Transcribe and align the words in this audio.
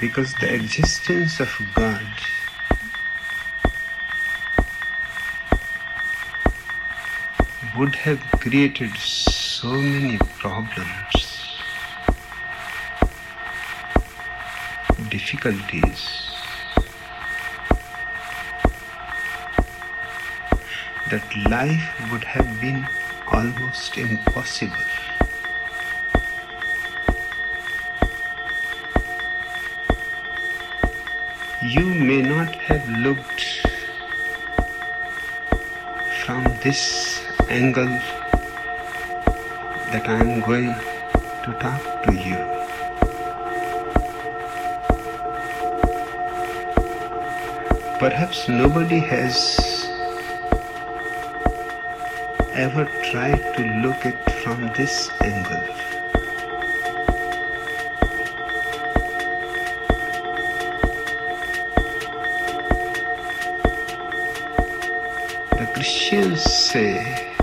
because 0.00 0.32
the 0.34 0.52
existence 0.54 1.40
of 1.40 1.50
God 1.74 2.06
would 7.76 7.94
have 7.96 8.20
created 8.40 8.96
so 8.96 9.72
many 9.72 10.18
problems, 10.38 11.58
difficulties, 15.08 16.30
that 21.10 21.24
life 21.48 22.10
would 22.12 22.24
have 22.24 22.60
been 22.60 22.86
almost 23.28 23.96
impossible. 23.96 24.97
You 31.68 31.84
may 31.84 32.22
not 32.22 32.54
have 32.54 32.88
looked 32.88 33.42
from 36.24 36.44
this 36.62 37.20
angle 37.50 37.92
that 39.92 40.08
I 40.08 40.20
am 40.20 40.40
going 40.40 40.72
to 41.44 41.52
talk 41.60 41.82
to 42.04 42.14
you. 42.14 42.38
Perhaps 47.98 48.48
nobody 48.48 49.00
has 49.00 49.58
ever 52.54 52.86
tried 53.10 53.44
to 53.58 53.62
look 53.84 54.06
at 54.06 54.32
from 54.42 54.72
this 54.74 55.10
angle. 55.20 55.87
The 66.18 66.34
say 66.34 67.36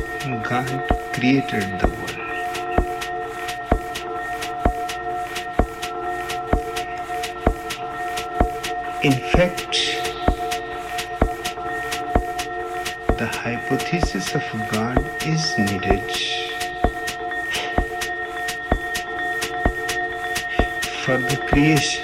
God 0.43 0.67
created 1.13 1.79
the 1.79 1.87
world. 1.87 2.19
In 9.01 9.13
fact, 9.31 9.71
the 13.17 13.27
hypothesis 13.27 14.35
of 14.35 14.43
God 14.69 14.99
is 15.25 15.57
needed 15.57 16.11
for 21.05 21.17
the 21.17 21.37
creation. 21.47 22.03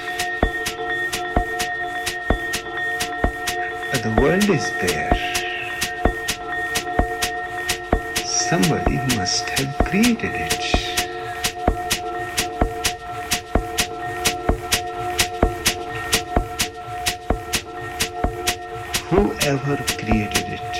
But 3.91 4.03
the 4.03 4.15
world 4.21 4.49
is 4.49 4.71
there. 4.79 5.20
Created 9.91 10.31
it. 10.33 10.63
Whoever 19.09 19.75
created 19.99 20.47
it 20.47 20.71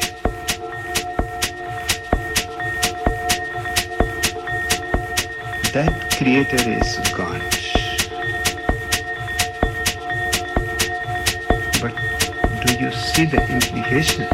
that 5.73 5.93
creator 6.17 6.63
is 6.69 6.99
God. 7.11 7.41
But 11.81 11.95
do 12.65 12.73
you 12.79 12.91
see 12.93 13.25
the 13.25 13.45
implication? 13.49 14.25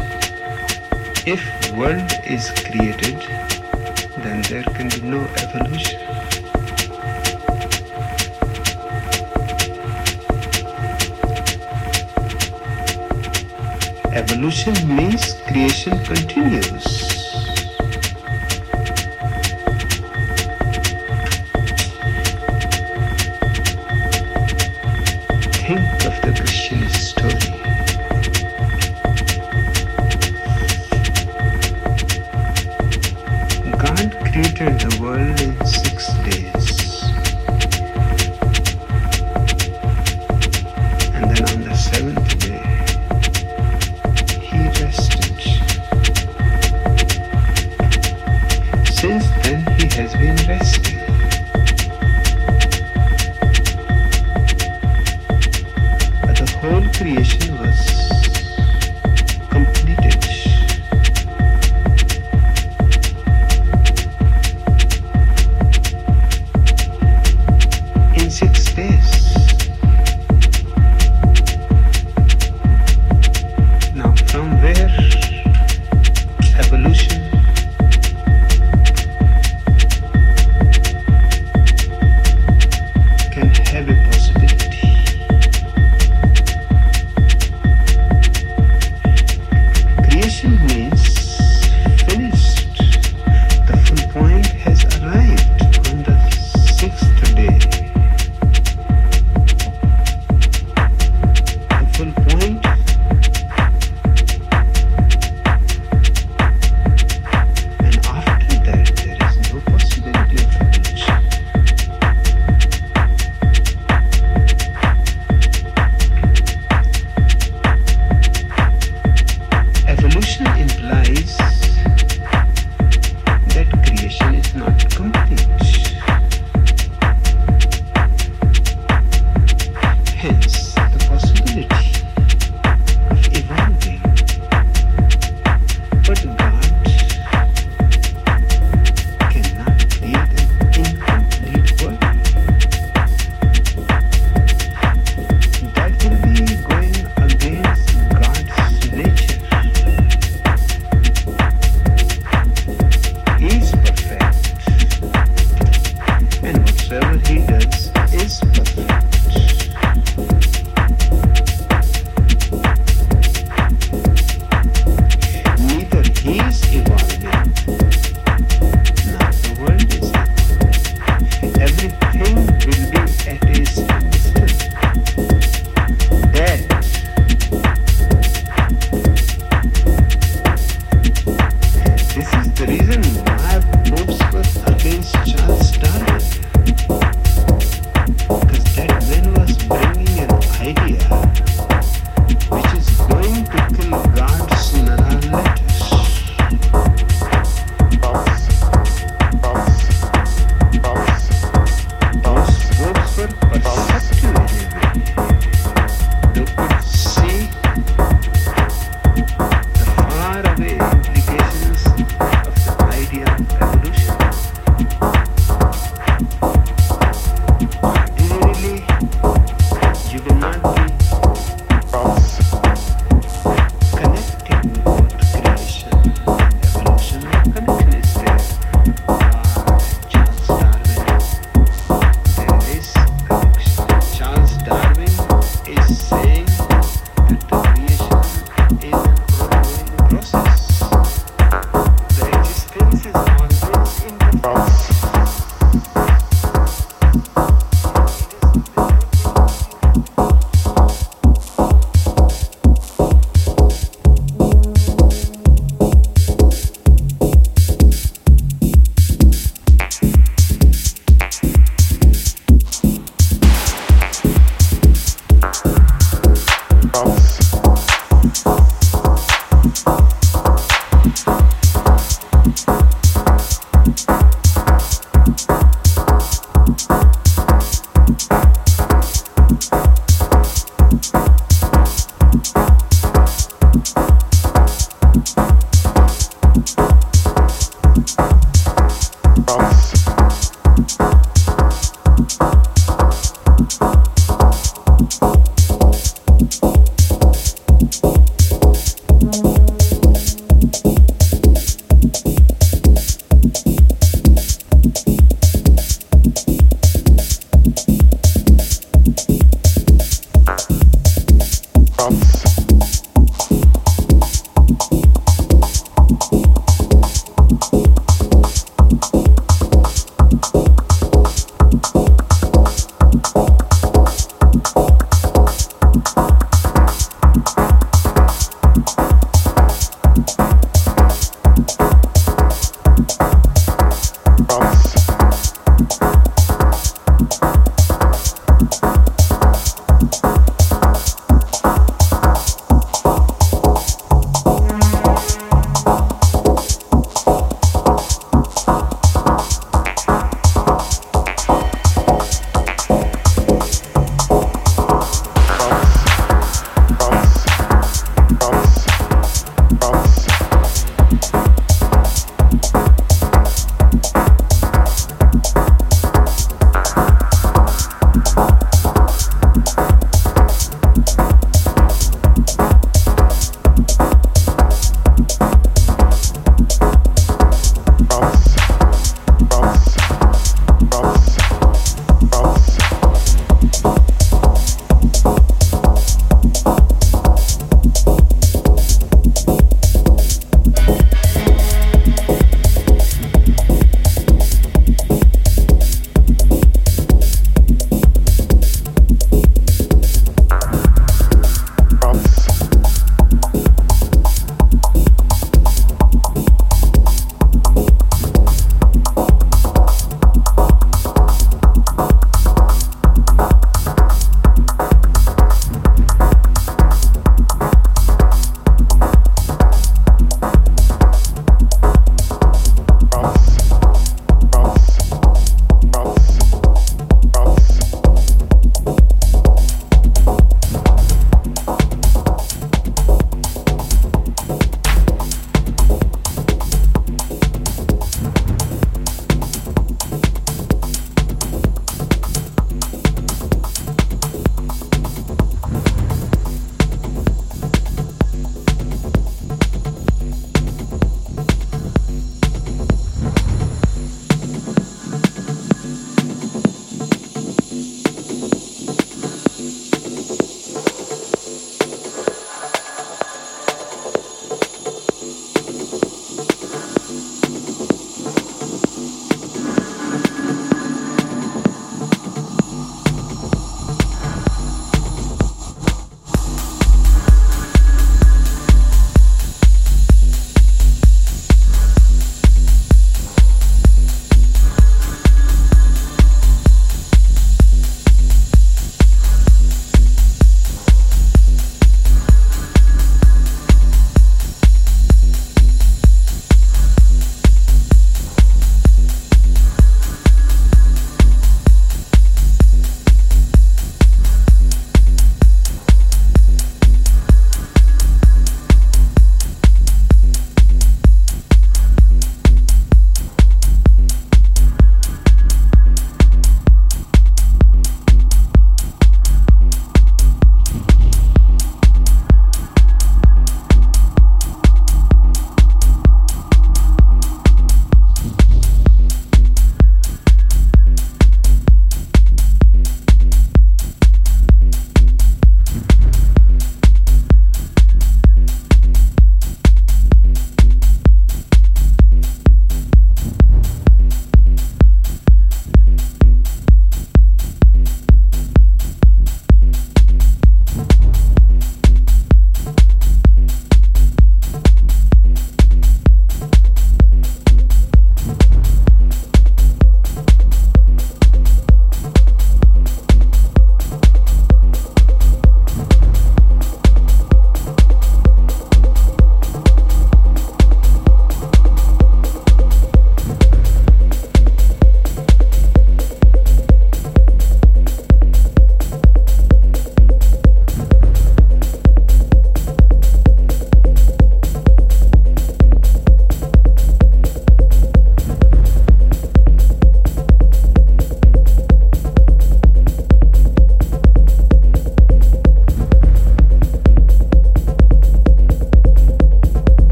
If 1.26 1.42
world 1.72 2.12
is 2.24 2.52
created, 2.52 3.57
there 4.48 4.62
can 4.62 4.88
be 4.88 5.00
no 5.02 5.20
evolution. 5.36 6.00
Evolution 14.14 14.96
means 14.96 15.34
creation 15.48 16.02
continues. 16.02 17.17
Created 34.32 34.78
the 34.80 34.98
world 35.00 35.40
in 35.40 35.52
six 35.64 36.08
days. 36.24 37.02
And 41.14 41.24
then 41.30 41.42
on 41.48 41.60
the 41.64 41.74
seventh 41.74 42.38
day, 42.38 42.64
he 44.40 44.58
rested. 44.82 45.40
Since 48.92 49.26
then, 49.42 49.60
he 49.78 49.86
has 49.96 50.12
been 50.12 50.36
resting. 50.48 50.87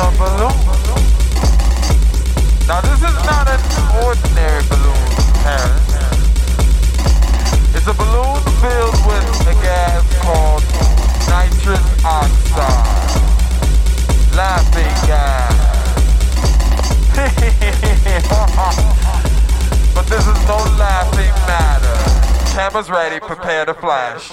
a 0.00 0.10
balloon. 0.18 0.58
Now 2.66 2.80
this 2.80 2.98
is 2.98 3.14
not 3.26 3.46
an 3.46 3.60
ordinary 4.04 4.62
balloon, 4.66 4.96
Harris. 5.46 5.94
It's 7.74 7.86
a 7.86 7.92
balloon 7.94 8.42
filled 8.58 8.98
with 9.06 9.46
a 9.46 9.54
gas 9.62 10.02
called 10.22 10.64
nitrous 11.28 12.04
oxide. 12.04 13.20
Laughing 14.34 14.94
gas. 15.06 15.54
but 19.94 20.06
this 20.06 20.26
is 20.26 20.48
no 20.48 20.56
laughing 20.76 21.32
matter. 21.46 21.96
Cameras 22.52 22.90
ready, 22.90 23.20
prepare 23.20 23.64
to 23.66 23.74
flash. 23.74 24.32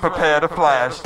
Prepare 0.00 0.40
to 0.40 0.48
flash. 0.48 1.05